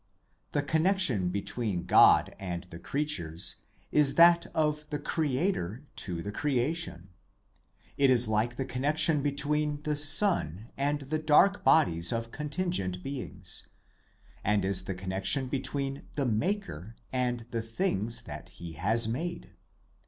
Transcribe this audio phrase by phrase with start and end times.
[0.53, 3.57] The connection between God and the creatures
[3.91, 7.09] is that of the creator to the creation;
[7.97, 13.67] it is ^like the connection between the sun and the dark bodies of contingent beings,
[14.43, 19.51] and is the connection between the maker and the things that he has made.